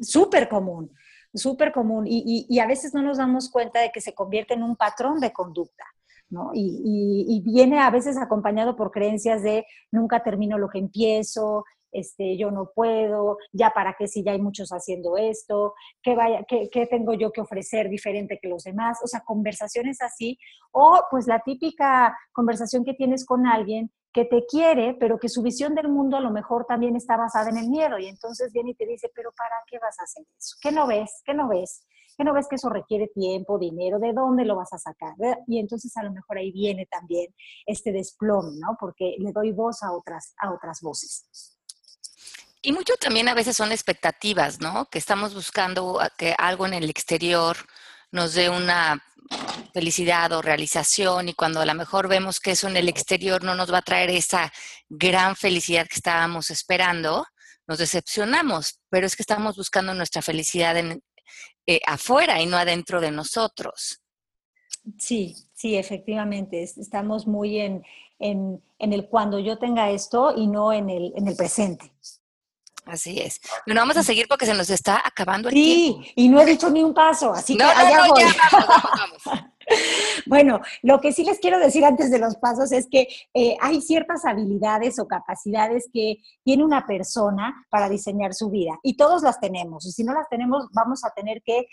[0.00, 0.92] Súper común,
[1.34, 2.06] súper común.
[2.06, 5.18] Y, y, a veces no nos damos cuenta de que se convierte en un patrón
[5.18, 5.84] de conducta.
[6.28, 6.50] ¿no?
[6.54, 12.36] Y, y, viene a veces acompañado por creencias de nunca termino lo que empiezo, este,
[12.36, 16.68] yo no puedo, ya para qué si ya hay muchos haciendo esto, ¿qué, vaya, qué,
[16.70, 20.38] qué tengo yo que ofrecer diferente que los demás, o sea, conversaciones así,
[20.72, 25.42] o pues la típica conversación que tienes con alguien que te quiere, pero que su
[25.42, 28.70] visión del mundo a lo mejor también está basada en el miedo, y entonces viene
[28.70, 30.56] y te dice, pero ¿para qué vas a hacer eso?
[30.60, 31.22] ¿Qué no ves?
[31.24, 31.84] ¿Qué no ves?
[32.16, 33.98] ¿Qué no ves que eso requiere tiempo, dinero?
[33.98, 35.14] ¿De dónde lo vas a sacar?
[35.46, 37.34] Y entonces a lo mejor ahí viene también
[37.66, 38.76] este desplome, ¿no?
[38.80, 41.55] Porque le doy voz a otras, a otras voces.
[42.66, 44.86] Y mucho también a veces son expectativas, ¿no?
[44.86, 47.56] Que estamos buscando que algo en el exterior
[48.10, 49.00] nos dé una
[49.72, 53.54] felicidad o realización y cuando a lo mejor vemos que eso en el exterior no
[53.54, 54.52] nos va a traer esa
[54.88, 57.24] gran felicidad que estábamos esperando,
[57.68, 61.00] nos decepcionamos, pero es que estamos buscando nuestra felicidad en,
[61.68, 64.00] eh, afuera y no adentro de nosotros.
[64.98, 67.84] Sí, sí, efectivamente, estamos muy en,
[68.18, 71.92] en, en el cuando yo tenga esto y no en el, en el presente.
[72.86, 73.40] Así es.
[73.66, 76.02] Bueno, vamos a seguir porque se nos está acabando el tiempo.
[76.02, 78.22] Sí, y no he dicho ni un paso, así que allá voy.
[80.26, 83.80] Bueno, lo que sí les quiero decir antes de los pasos es que eh, hay
[83.80, 89.38] ciertas habilidades o capacidades que tiene una persona para diseñar su vida y todos las
[89.38, 89.86] tenemos.
[89.86, 91.66] Y si no las tenemos, vamos a tener que eh,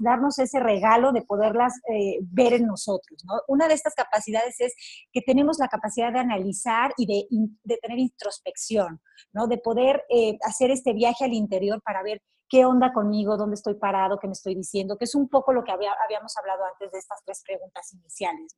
[0.00, 3.24] darnos ese regalo de poderlas eh, ver en nosotros.
[3.48, 4.74] Una de estas capacidades es
[5.12, 7.26] que tenemos la capacidad de analizar y de,
[7.64, 9.00] de tener introspección,
[9.32, 9.46] ¿no?
[9.46, 10.04] de poder
[10.42, 14.34] hacer este viaje al interior para ver qué onda conmigo, dónde estoy parado, qué me
[14.34, 17.90] estoy diciendo, que es un poco lo que habíamos hablado antes de estas tres preguntas
[17.94, 18.54] iniciales.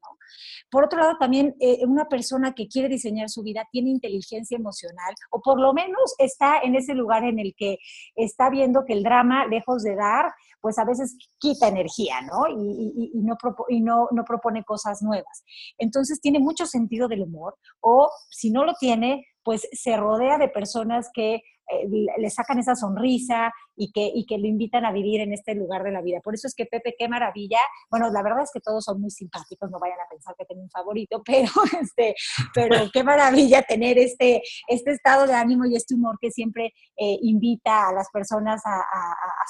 [0.69, 5.15] Por otro lado, también eh, una persona que quiere diseñar su vida tiene inteligencia emocional
[5.31, 7.79] o por lo menos está en ese lugar en el que
[8.17, 12.49] está viendo que el drama, lejos de dar, pues a veces quita energía, ¿no?
[12.49, 15.45] Y, no propone cosas nuevas.
[15.79, 20.49] Entonces tiene mucho sentido del humor o si no lo tiene, pues se rodea de
[20.49, 25.21] personas que eh, le sacan esa sonrisa, y que, y que lo invitan a vivir
[25.21, 26.21] en este lugar de la vida.
[26.23, 27.59] Por eso es que Pepe, qué maravilla.
[27.91, 30.63] Bueno, la verdad es que todos son muy simpáticos, no vayan a pensar que tengo
[30.63, 32.15] un favorito, pero, este,
[32.55, 37.19] pero qué maravilla tener este, este estado de ánimo y este humor que siempre eh,
[37.23, 38.85] invita a las personas a,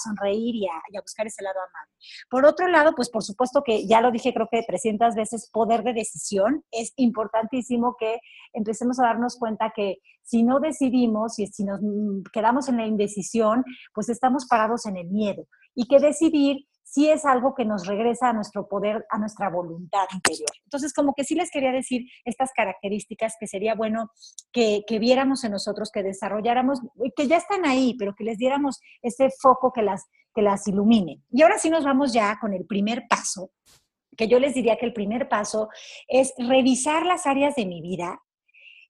[0.03, 1.93] sonreír y a, y a, buscar ese lado amable.
[2.31, 5.83] Por otro lado, pues por supuesto que ya lo dije creo que 300 veces, poder
[5.83, 6.65] de decisión.
[6.71, 8.19] Es importantísimo que
[8.53, 11.81] empecemos a darnos cuenta que si no decidimos y si nos
[12.33, 15.47] quedamos en la indecisión, pues estamos parados en el miedo.
[15.75, 20.07] Y que decidir sí es algo que nos regresa a nuestro poder, a nuestra voluntad
[20.13, 20.49] interior.
[20.65, 24.11] Entonces, como que sí les quería decir estas características que sería bueno
[24.53, 26.81] que, viéramos en nosotros, que desarrolláramos,
[27.17, 31.21] que ya están ahí, pero que les diéramos ese foco que las, que las ilumine.
[31.31, 33.51] Y ahora sí nos vamos ya con el primer paso,
[34.17, 35.69] que yo les diría que el primer paso
[36.07, 38.23] es revisar las áreas de mi vida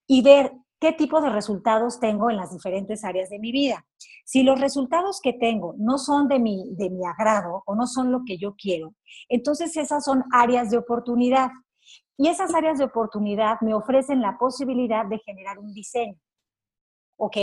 [0.07, 0.53] y ver
[0.85, 3.87] qué tipo de resultados tengo en las diferentes áreas de mi vida.
[4.27, 8.12] Si los resultados que tengo no son de mi, de mi agrado o no son
[8.12, 8.94] lo que yo quiero,
[9.31, 11.49] entonces esas son áreas de oportunidad.
[12.18, 16.20] Y esas áreas de oportunidad me ofrecen la posibilidad de generar un diseño.
[17.16, 17.38] ¿Ok?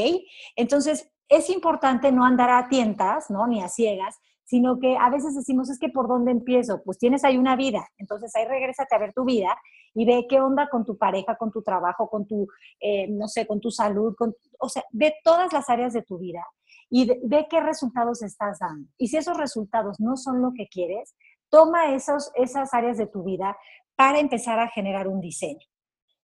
[0.56, 3.48] Entonces, es importante no andar a tientas, ¿no?
[3.48, 4.20] Ni a ciegas,
[4.52, 7.88] sino que a veces decimos, es que por dónde empiezo, pues tienes ahí una vida,
[7.98, 9.58] entonces ahí regrésate a ver tu vida
[9.94, 12.50] y ve qué onda con tu pareja, con tu trabajo, con tu,
[12.82, 16.20] eh, no sé, con tu salud, con, o sea, ve todas las áreas de tu
[16.20, 16.46] vida
[16.90, 18.90] y ve qué resultados estás dando.
[18.98, 21.16] Y si esos resultados no son lo que quieres,
[21.50, 23.56] toma esos, esas áreas de tu vida
[23.96, 25.66] para empezar a generar un diseño.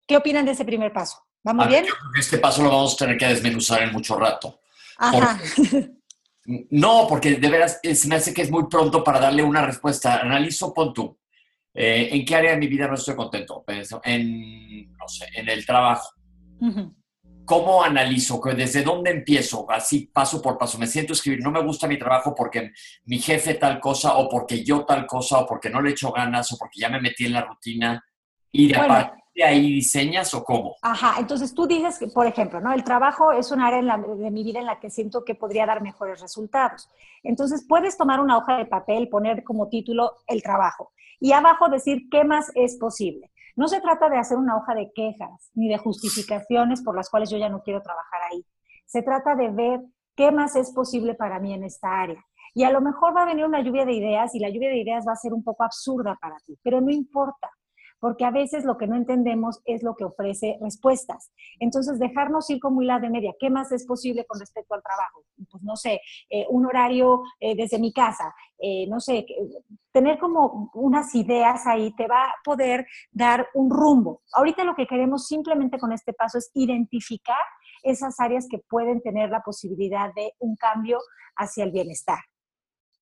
[0.05, 1.17] ¿Qué opinan de ese primer paso?
[1.43, 1.85] ¿Vamos bien?
[2.19, 4.59] este paso lo vamos a tener que desmenuzar en mucho rato.
[4.97, 5.39] Ajá.
[6.47, 10.21] No, porque de veras se me hace que es muy pronto para darle una respuesta.
[10.21, 11.19] Analizo, pon tú.
[11.73, 13.63] Eh, ¿En qué área de mi vida no estoy contento?
[14.03, 16.09] En, no sé, en el trabajo.
[17.43, 18.41] ¿Cómo analizo?
[18.55, 19.69] ¿Desde dónde empiezo?
[19.69, 20.77] Así, paso por paso.
[20.77, 22.71] Me siento a escribir, no me gusta mi trabajo porque
[23.05, 26.51] mi jefe tal cosa, o porque yo tal cosa, o porque no le echo ganas,
[26.53, 28.03] o porque ya me metí en la rutina.
[28.51, 30.75] Y de aparte ahí diseñas o cómo?
[30.81, 32.73] Ajá, entonces tú dices que, por ejemplo, ¿no?
[32.73, 35.81] El trabajo es un área de mi vida en la que siento que podría dar
[35.81, 36.89] mejores resultados.
[37.23, 42.09] Entonces puedes tomar una hoja de papel, poner como título el trabajo y abajo decir
[42.09, 43.31] qué más es posible.
[43.55, 47.29] No se trata de hacer una hoja de quejas ni de justificaciones por las cuales
[47.29, 48.45] yo ya no quiero trabajar ahí.
[48.85, 49.81] Se trata de ver
[50.15, 52.23] qué más es posible para mí en esta área.
[52.53, 54.79] Y a lo mejor va a venir una lluvia de ideas y la lluvia de
[54.79, 57.51] ideas va a ser un poco absurda para ti, pero no importa
[57.99, 61.31] porque a veces lo que no entendemos es lo que ofrece respuestas.
[61.59, 65.23] Entonces, dejarnos ir como hila de media, ¿qué más es posible con respecto al trabajo?
[65.49, 69.25] Pues no sé, eh, un horario eh, desde mi casa, eh, no sé,
[69.91, 74.21] tener como unas ideas ahí te va a poder dar un rumbo.
[74.33, 77.37] Ahorita lo que queremos simplemente con este paso es identificar
[77.83, 80.99] esas áreas que pueden tener la posibilidad de un cambio
[81.35, 82.19] hacia el bienestar.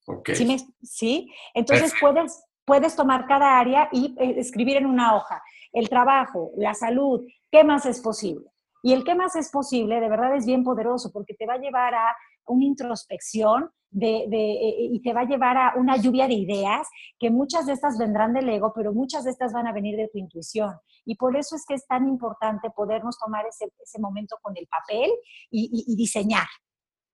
[0.06, 0.36] Okay.
[0.36, 0.58] ¿Sí?
[0.84, 1.34] ¿Sí?
[1.54, 6.74] Entonces puedes, puedes tomar cada área y eh, escribir en una hoja el trabajo, la
[6.74, 8.50] salud, qué más es posible.
[8.82, 11.60] Y el qué más es posible de verdad es bien poderoso porque te va a
[11.60, 12.16] llevar a
[12.48, 17.30] una introspección de, eh, y te va a llevar a una lluvia de ideas que
[17.30, 20.18] muchas de estas vendrán del ego, pero muchas de estas van a venir de tu
[20.18, 20.74] intuición.
[21.06, 25.12] Y por eso es que es tan importante podernos tomar ese, momento con el papel
[25.50, 26.48] y, y diseñar.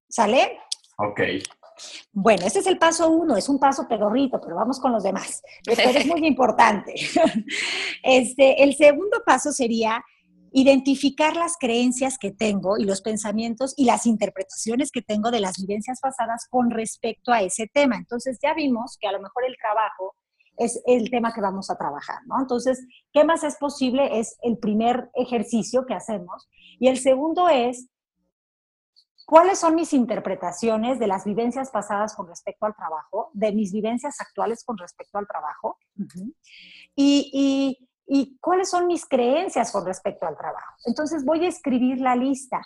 [0.10, 0.60] ¿Sale?
[1.08, 1.22] Ok.
[2.14, 5.42] Bueno, este es el paso uno, es un paso pedorrito, pero vamos con los demás.
[5.66, 6.96] Esto es muy importante.
[8.04, 10.04] Este, el segundo paso sería
[10.52, 15.58] identificar las creencias que tengo y los pensamientos y las interpretaciones que tengo de las
[15.58, 17.96] vivencias pasadas con respecto a ese tema.
[17.96, 20.16] Entonces ya vimos que a lo mejor el trabajo
[20.58, 22.40] es el tema que vamos a trabajar, ¿no?
[22.40, 24.20] Entonces, ¿qué más es posible?
[24.20, 26.50] Es el primer ejercicio que hacemos.
[26.80, 27.88] Y el segundo es
[29.32, 34.20] cuáles son mis interpretaciones de las vivencias pasadas con respecto al trabajo, de mis vivencias
[34.20, 35.78] actuales con respecto al trabajo,
[36.98, 40.76] y, y, cuáles son mis creencias con respecto al trabajo.
[40.84, 42.62] Entonces voy a escribir la lista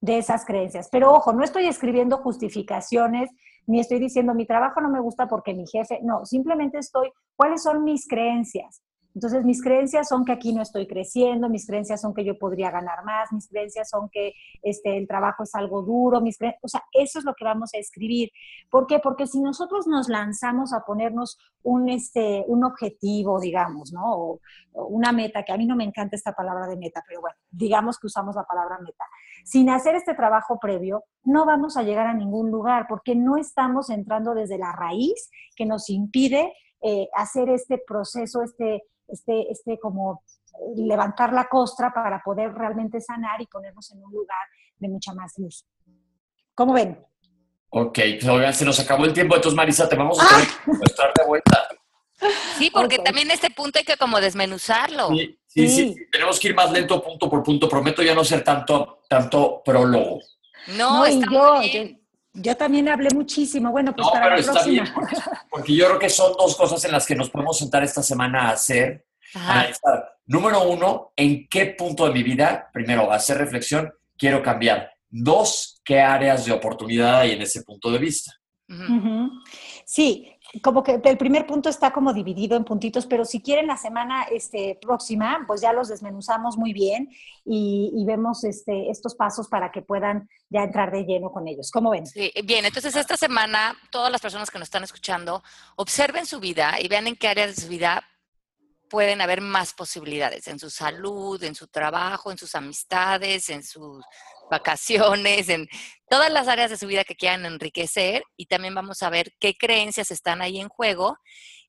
[0.00, 0.88] de esas creencias.
[0.92, 3.28] Pero ojo, no estoy escribiendo justificaciones,
[3.66, 7.64] ni estoy diciendo mi trabajo no me gusta porque mi jefe, no, simplemente estoy, ¿cuáles
[7.64, 8.80] son mis creencias?
[9.14, 12.70] Entonces, mis creencias son que aquí no estoy creciendo, mis creencias son que yo podría
[12.70, 16.84] ganar más, mis creencias son que este, el trabajo es algo duro, mis o sea,
[16.92, 18.30] eso es lo que vamos a escribir.
[18.70, 19.00] ¿Por qué?
[19.00, 24.12] Porque si nosotros nos lanzamos a ponernos un, este, un objetivo, digamos, ¿no?
[24.12, 24.40] O,
[24.72, 27.98] una meta, que a mí no me encanta esta palabra de meta, pero bueno, digamos
[27.98, 29.04] que usamos la palabra meta.
[29.44, 33.90] Sin hacer este trabajo previo, no vamos a llegar a ningún lugar porque no estamos
[33.90, 36.52] entrando desde la raíz que nos impide
[36.82, 40.22] eh, hacer este proceso, este este, este como
[40.76, 44.38] levantar la costra para poder realmente sanar y ponernos en un lugar
[44.78, 45.64] de mucha más luz.
[46.54, 47.02] ¿Cómo ven?
[47.70, 50.84] Ok, pues oigan, se nos acabó el tiempo, entonces Marisa, te vamos a tener que
[50.86, 51.68] estar de vuelta.
[52.58, 55.08] Sí, porque también este punto hay que como desmenuzarlo.
[55.10, 55.94] Sí, sí, sí, Sí.
[55.94, 57.68] sí, tenemos que ir más lento punto por punto.
[57.68, 60.18] Prometo ya no ser tanto, tanto prólogo.
[60.76, 61.88] No, No, está yo, muy bien.
[61.94, 61.99] yo
[62.56, 63.70] también hablé muchísimo.
[63.70, 64.82] Bueno, pues No, para pero la está próxima.
[64.82, 65.16] bien, porque,
[65.50, 68.48] porque yo creo que son dos cosas en las que nos podemos sentar esta semana
[68.48, 69.04] a hacer.
[69.34, 69.52] Ajá.
[69.60, 70.12] analizar.
[70.26, 74.92] Número uno, ¿en qué punto de mi vida, primero, hacer reflexión, quiero cambiar?
[75.08, 78.32] Dos, ¿qué áreas de oportunidad hay en ese punto de vista?
[79.84, 80.32] Sí,
[80.62, 84.24] como que el primer punto está como dividido en puntitos, pero si quieren la semana
[84.24, 87.08] este, próxima, pues ya los desmenuzamos muy bien
[87.44, 91.70] y, vemos este, estos pasos para que puedan ya entrar de lleno con ellos.
[91.70, 92.04] ¿Cómo ven?
[92.44, 95.42] Bien, entonces esta semana todas las personas que nos están escuchando
[95.76, 98.02] observen su vida y vean en qué áreas de su vida
[98.88, 104.04] pueden haber más posibilidades, en su salud, en su trabajo, en sus amistades, en sus
[104.50, 105.68] vacaciones, en
[106.08, 109.54] todas las áreas de su vida que quieran enriquecer y también vamos a ver qué
[109.54, 111.16] creencias están ahí en juego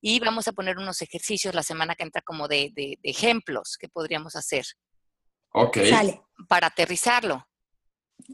[0.02, 3.78] y vamos a poner unos ejercicios la semana que entra como de, de- de ejemplos
[3.80, 4.66] que podríamos hacer
[5.54, 5.78] Ok.
[5.90, 6.22] Sale.
[6.50, 7.46] para aterrizarlo.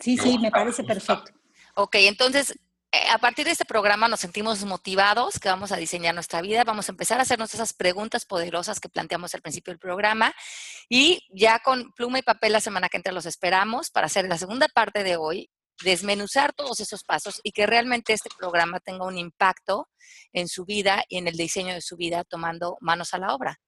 [0.01, 1.31] Sí, sí, me parece perfecto.
[1.75, 2.57] Ok, entonces,
[2.91, 6.87] a partir de este programa nos sentimos motivados, que vamos a diseñar nuestra vida, vamos
[6.87, 10.33] a empezar a hacernos esas preguntas poderosas que planteamos al principio del programa
[10.89, 14.37] y ya con pluma y papel la semana que entra los esperamos para hacer la
[14.37, 15.49] segunda parte de hoy,
[15.83, 19.89] desmenuzar todos esos pasos y que realmente este programa tenga un impacto
[20.31, 23.59] en su vida y en el diseño de su vida tomando manos a la obra.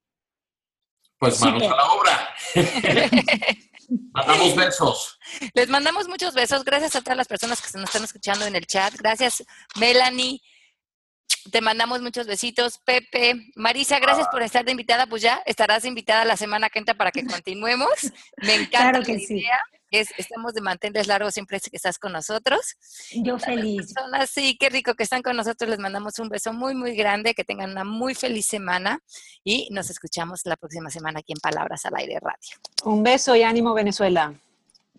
[1.19, 2.35] Pues manos a la obra.
[4.13, 5.19] Mandamos besos.
[5.53, 6.63] Les mandamos muchos besos.
[6.63, 8.93] Gracias a todas las personas que se nos están escuchando en el chat.
[8.95, 9.43] Gracias,
[9.79, 10.41] Melanie.
[11.51, 12.77] Te mandamos muchos besitos.
[12.85, 15.07] Pepe, Marisa, gracias por estar de invitada.
[15.07, 18.11] Pues ya estarás invitada la semana que entra para que continuemos.
[18.37, 19.45] Me encanta Claro que la sí.
[19.91, 22.75] Es, estamos de manteles largos siempre que estás con nosotros.
[23.11, 23.93] Yo feliz.
[23.97, 25.69] Son así, qué rico que están con nosotros.
[25.69, 27.33] Les mandamos un beso muy, muy grande.
[27.33, 28.99] Que tengan una muy feliz semana
[29.43, 32.57] y nos escuchamos la próxima semana aquí en Palabras al Aire Radio.
[32.83, 34.33] Un beso y ánimo, Venezuela.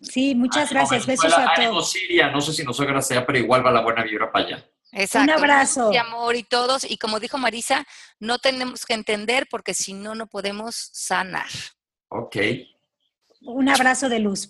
[0.01, 1.05] Sí, muchas Ánimo, gracias.
[1.05, 1.91] Besos a ánimo, todos.
[1.91, 2.31] Siria.
[2.31, 4.71] No sé si nos oigan hasta allá, pero igual va la buena vibra para allá.
[4.91, 5.33] Exacto.
[5.33, 5.91] abrazo.
[5.93, 6.89] Y amor y todos.
[6.89, 7.85] Y como dijo Marisa,
[8.19, 11.47] no tenemos que entender porque si no, no podemos sanar.
[12.09, 12.37] Ok.
[13.41, 14.49] Un abrazo de luz.